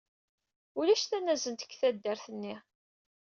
[0.79, 2.55] Ulac tanazent deg taddart-nni.